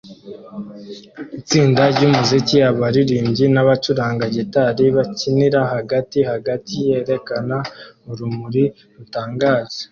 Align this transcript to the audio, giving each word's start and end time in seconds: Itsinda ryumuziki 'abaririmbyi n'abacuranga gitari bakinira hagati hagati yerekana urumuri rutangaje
Itsinda 1.39 1.81
ryumuziki 1.93 2.55
'abaririmbyi 2.63 3.45
n'abacuranga 3.53 4.25
gitari 4.35 4.83
bakinira 4.95 5.59
hagati 5.73 6.17
hagati 6.31 6.73
yerekana 6.89 7.57
urumuri 8.11 8.63
rutangaje 8.95 9.81